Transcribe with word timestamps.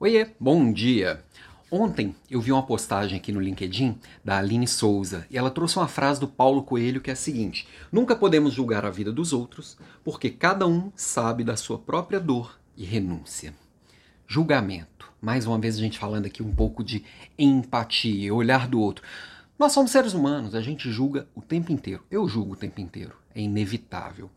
Oiê, 0.00 0.28
bom 0.38 0.72
dia! 0.72 1.24
Ontem 1.68 2.14
eu 2.30 2.40
vi 2.40 2.52
uma 2.52 2.62
postagem 2.62 3.18
aqui 3.18 3.32
no 3.32 3.40
LinkedIn 3.40 3.98
da 4.24 4.38
Aline 4.38 4.68
Souza 4.68 5.26
e 5.28 5.36
ela 5.36 5.50
trouxe 5.50 5.76
uma 5.76 5.88
frase 5.88 6.20
do 6.20 6.28
Paulo 6.28 6.62
Coelho 6.62 7.00
que 7.00 7.10
é 7.10 7.14
a 7.14 7.16
seguinte: 7.16 7.66
Nunca 7.90 8.14
podemos 8.14 8.54
julgar 8.54 8.84
a 8.84 8.90
vida 8.90 9.10
dos 9.10 9.32
outros 9.32 9.76
porque 10.04 10.30
cada 10.30 10.68
um 10.68 10.92
sabe 10.94 11.42
da 11.42 11.56
sua 11.56 11.80
própria 11.80 12.20
dor 12.20 12.60
e 12.76 12.84
renúncia. 12.84 13.52
Julgamento. 14.24 15.12
Mais 15.20 15.48
uma 15.48 15.58
vez 15.58 15.76
a 15.76 15.80
gente 15.80 15.98
falando 15.98 16.26
aqui 16.26 16.44
um 16.44 16.54
pouco 16.54 16.84
de 16.84 17.04
empatia, 17.36 18.32
olhar 18.32 18.68
do 18.68 18.80
outro. 18.80 19.04
Nós 19.58 19.72
somos 19.72 19.90
seres 19.90 20.14
humanos, 20.14 20.54
a 20.54 20.60
gente 20.60 20.92
julga 20.92 21.26
o 21.34 21.42
tempo 21.42 21.72
inteiro. 21.72 22.04
Eu 22.08 22.28
julgo 22.28 22.52
o 22.52 22.56
tempo 22.56 22.80
inteiro, 22.80 23.16
é 23.34 23.40
inevitável. 23.40 24.30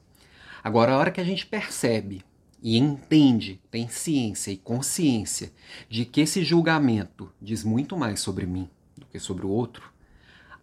Agora, 0.63 0.93
a 0.93 0.97
hora 0.97 1.11
que 1.11 1.21
a 1.21 1.23
gente 1.23 1.45
percebe 1.45 2.23
e 2.61 2.77
entende, 2.77 3.59
tem 3.71 3.87
ciência 3.89 4.51
e 4.51 4.57
consciência 4.57 5.51
de 5.89 6.05
que 6.05 6.21
esse 6.21 6.43
julgamento 6.43 7.31
diz 7.41 7.63
muito 7.63 7.97
mais 7.97 8.19
sobre 8.19 8.45
mim 8.45 8.69
do 8.95 9.05
que 9.07 9.19
sobre 9.19 9.45
o 9.45 9.49
outro, 9.49 9.91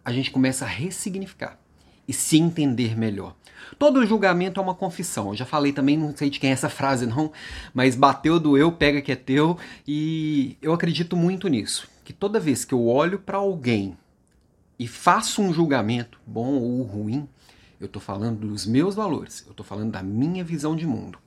a 0.03 0.13
gente 0.13 0.31
começa 0.31 0.63
a 0.63 0.67
ressignificar 0.67 1.59
e 2.07 2.13
se 2.13 2.37
entender 2.37 2.97
melhor. 2.97 3.35
Todo 3.77 4.05
julgamento 4.05 4.59
é 4.59 4.63
uma 4.63 4.73
confissão. 4.73 5.29
Eu 5.29 5.35
já 5.35 5.45
falei 5.45 5.71
também, 5.73 5.97
não 5.97 6.15
sei 6.15 6.29
de 6.29 6.39
quem 6.39 6.49
é 6.49 6.53
essa 6.53 6.69
frase 6.69 7.05
não, 7.05 7.31
mas 7.73 7.95
bateu, 7.95 8.39
doeu, 8.39 8.71
pega 8.71 9.01
que 9.01 9.11
é 9.11 9.15
teu, 9.15 9.57
e 9.87 10.57
eu 10.61 10.73
acredito 10.73 11.15
muito 11.15 11.47
nisso, 11.47 11.87
que 12.03 12.13
toda 12.13 12.39
vez 12.39 12.65
que 12.65 12.73
eu 12.73 12.87
olho 12.87 13.19
para 13.19 13.37
alguém 13.37 13.95
e 14.79 14.87
faço 14.87 15.41
um 15.41 15.53
julgamento, 15.53 16.19
bom 16.25 16.53
ou 16.53 16.81
ruim, 16.81 17.27
eu 17.79 17.85
estou 17.85 18.01
falando 18.01 18.47
dos 18.47 18.65
meus 18.65 18.95
valores, 18.95 19.43
eu 19.45 19.51
estou 19.51 19.65
falando 19.65 19.91
da 19.91 20.01
minha 20.01 20.43
visão 20.43 20.75
de 20.75 20.87
mundo. 20.87 21.19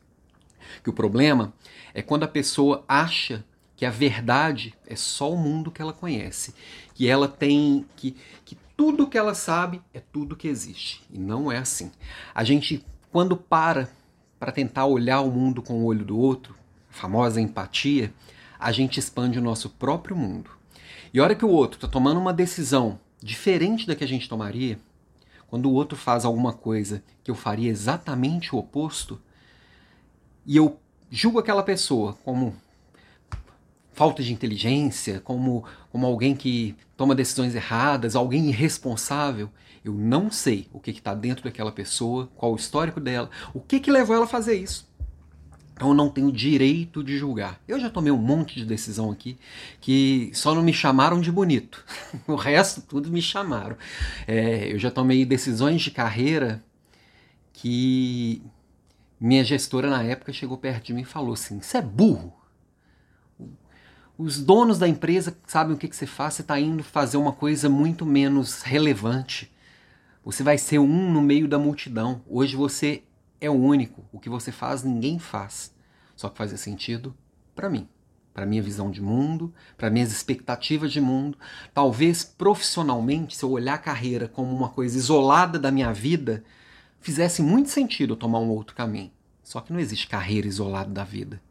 Que 0.82 0.90
o 0.90 0.92
problema 0.92 1.52
é 1.94 2.02
quando 2.02 2.24
a 2.24 2.28
pessoa 2.28 2.84
acha 2.86 3.44
que 3.76 3.86
a 3.86 3.90
verdade 3.90 4.74
é 4.86 4.94
só 4.94 5.32
o 5.32 5.36
mundo 5.36 5.70
que 5.70 5.82
ela 5.82 5.92
conhece, 5.92 6.54
que 6.94 7.08
ela 7.08 7.26
tem 7.26 7.84
que, 7.96 8.16
que 8.44 8.56
tudo 8.76 9.08
que 9.08 9.18
ela 9.18 9.34
sabe 9.34 9.80
é 9.92 10.00
tudo 10.00 10.36
que 10.36 10.48
existe. 10.48 11.02
E 11.10 11.18
não 11.18 11.50
é 11.50 11.58
assim. 11.58 11.90
A 12.34 12.44
gente, 12.44 12.84
quando 13.10 13.36
para 13.36 13.88
para 14.38 14.50
tentar 14.50 14.86
olhar 14.86 15.20
o 15.20 15.30
mundo 15.30 15.62
com 15.62 15.74
o 15.74 15.84
olho 15.84 16.04
do 16.04 16.18
outro, 16.18 16.56
a 16.90 16.92
famosa 16.92 17.40
empatia, 17.40 18.12
a 18.58 18.72
gente 18.72 18.98
expande 18.98 19.38
o 19.38 19.42
nosso 19.42 19.70
próprio 19.70 20.16
mundo. 20.16 20.50
E 21.14 21.20
a 21.20 21.22
hora 21.22 21.36
que 21.36 21.44
o 21.44 21.48
outro 21.48 21.76
está 21.76 21.86
tomando 21.86 22.18
uma 22.18 22.32
decisão 22.32 22.98
diferente 23.22 23.86
da 23.86 23.94
que 23.94 24.02
a 24.02 24.08
gente 24.08 24.28
tomaria, 24.28 24.80
quando 25.46 25.66
o 25.66 25.72
outro 25.72 25.96
faz 25.96 26.24
alguma 26.24 26.52
coisa 26.52 27.04
que 27.22 27.30
eu 27.30 27.36
faria 27.36 27.70
exatamente 27.70 28.52
o 28.52 28.58
oposto, 28.58 29.20
e 30.46 30.56
eu 30.56 30.78
julgo 31.10 31.38
aquela 31.38 31.62
pessoa 31.62 32.14
como 32.24 32.54
falta 33.92 34.22
de 34.22 34.32
inteligência, 34.32 35.20
como, 35.20 35.64
como 35.90 36.06
alguém 36.06 36.34
que 36.34 36.74
toma 36.96 37.14
decisões 37.14 37.54
erradas, 37.54 38.16
alguém 38.16 38.48
irresponsável, 38.48 39.50
eu 39.84 39.92
não 39.92 40.30
sei 40.30 40.68
o 40.72 40.80
que 40.80 40.90
está 40.90 41.14
dentro 41.14 41.44
daquela 41.44 41.72
pessoa, 41.72 42.28
qual 42.36 42.52
o 42.52 42.56
histórico 42.56 43.00
dela, 43.00 43.28
o 43.52 43.60
que, 43.60 43.80
que 43.80 43.90
levou 43.90 44.16
ela 44.16 44.24
a 44.24 44.28
fazer 44.28 44.54
isso. 44.54 44.90
Então 45.74 45.88
eu 45.88 45.94
não 45.94 46.08
tenho 46.08 46.30
direito 46.30 47.02
de 47.02 47.18
julgar. 47.18 47.60
Eu 47.66 47.80
já 47.80 47.90
tomei 47.90 48.12
um 48.12 48.16
monte 48.16 48.54
de 48.54 48.64
decisão 48.64 49.10
aqui 49.10 49.36
que 49.80 50.30
só 50.32 50.54
não 50.54 50.62
me 50.62 50.72
chamaram 50.72 51.20
de 51.20 51.32
bonito. 51.32 51.84
o 52.28 52.36
resto 52.36 52.82
tudo 52.82 53.10
me 53.10 53.20
chamaram. 53.20 53.76
É, 54.26 54.72
eu 54.72 54.78
já 54.78 54.90
tomei 54.90 55.24
decisões 55.24 55.82
de 55.82 55.90
carreira 55.90 56.62
que 57.52 58.42
minha 59.22 59.44
gestora 59.44 59.88
na 59.88 60.02
época 60.02 60.32
chegou 60.32 60.58
perto 60.58 60.86
de 60.86 60.92
mim 60.92 61.02
e 61.02 61.04
falou 61.04 61.34
assim: 61.34 61.60
Você 61.60 61.78
é 61.78 61.82
burro? 61.82 62.34
Os 64.18 64.42
donos 64.42 64.78
da 64.78 64.88
empresa 64.88 65.38
sabem 65.46 65.74
o 65.74 65.78
que, 65.78 65.86
que 65.86 65.94
você 65.94 66.06
faz, 66.06 66.34
você 66.34 66.42
está 66.42 66.58
indo 66.58 66.82
fazer 66.82 67.16
uma 67.16 67.32
coisa 67.32 67.68
muito 67.68 68.04
menos 68.04 68.62
relevante. 68.62 69.50
Você 70.24 70.42
vai 70.42 70.58
ser 70.58 70.80
um 70.80 71.10
no 71.10 71.22
meio 71.22 71.48
da 71.48 71.58
multidão. 71.58 72.22
Hoje 72.28 72.56
você 72.56 73.04
é 73.40 73.48
o 73.48 73.54
único. 73.54 74.04
O 74.12 74.18
que 74.18 74.28
você 74.28 74.50
faz, 74.50 74.82
ninguém 74.82 75.18
faz. 75.18 75.72
Só 76.16 76.28
que 76.28 76.36
fazia 76.36 76.58
sentido 76.58 77.16
para 77.54 77.70
mim, 77.70 77.88
para 78.34 78.46
minha 78.46 78.62
visão 78.62 78.90
de 78.90 79.00
mundo, 79.00 79.52
para 79.76 79.90
minhas 79.90 80.12
expectativas 80.12 80.92
de 80.92 81.00
mundo. 81.00 81.38
Talvez 81.72 82.24
profissionalmente, 82.24 83.36
se 83.36 83.44
eu 83.44 83.50
olhar 83.50 83.74
a 83.74 83.78
carreira 83.78 84.28
como 84.28 84.54
uma 84.54 84.68
coisa 84.68 84.96
isolada 84.96 85.58
da 85.58 85.70
minha 85.70 85.92
vida, 85.92 86.44
fizesse 87.02 87.42
muito 87.42 87.68
sentido 87.68 88.16
tomar 88.16 88.38
um 88.38 88.48
outro 88.48 88.74
caminho. 88.74 89.10
Só 89.42 89.60
que 89.60 89.72
não 89.72 89.80
existe 89.80 90.06
carreira 90.06 90.46
isolada 90.46 90.90
da 90.90 91.04
vida. 91.04 91.42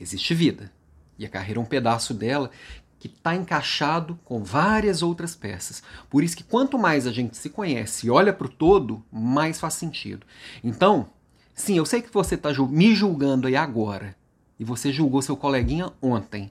Existe 0.00 0.34
vida. 0.34 0.70
E 1.18 1.26
a 1.26 1.28
carreira 1.28 1.58
é 1.58 1.62
um 1.62 1.66
pedaço 1.66 2.14
dela 2.14 2.50
que 2.98 3.08
está 3.08 3.34
encaixado 3.34 4.18
com 4.24 4.42
várias 4.42 5.02
outras 5.02 5.34
peças. 5.34 5.82
Por 6.10 6.22
isso 6.22 6.36
que 6.36 6.44
quanto 6.44 6.78
mais 6.78 7.06
a 7.06 7.12
gente 7.12 7.36
se 7.36 7.48
conhece 7.48 8.06
e 8.06 8.10
olha 8.10 8.32
para 8.32 8.46
o 8.46 8.50
todo, 8.50 9.04
mais 9.10 9.58
faz 9.58 9.74
sentido. 9.74 10.26
Então, 10.62 11.08
sim, 11.54 11.78
eu 11.78 11.86
sei 11.86 12.02
que 12.02 12.12
você 12.12 12.34
está 12.34 12.52
me 12.68 12.94
julgando 12.94 13.46
aí 13.46 13.56
agora. 13.56 14.16
E 14.58 14.64
você 14.64 14.92
julgou 14.92 15.22
seu 15.22 15.36
coleguinha 15.36 15.92
ontem. 16.02 16.50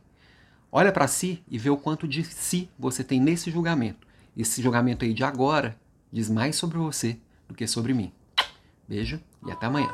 Olha 0.72 0.92
para 0.92 1.08
si 1.08 1.44
e 1.50 1.58
vê 1.58 1.70
o 1.70 1.78
quanto 1.78 2.08
de 2.08 2.24
si 2.24 2.70
você 2.80 3.04
tem 3.04 3.20
nesse 3.20 3.52
julgamento. 3.52 4.08
Esse 4.36 4.62
julgamento 4.62 5.04
aí 5.04 5.14
de 5.14 5.24
agora 5.24 5.78
diz 6.12 6.30
mais 6.30 6.56
sobre 6.56 6.78
você 6.78 7.18
do 7.48 7.54
que 7.54 7.68
sobre 7.68 7.94
mim. 7.94 8.12
Beijo 8.88 9.20
e 9.46 9.52
até 9.52 9.66
amanhã. 9.66 9.90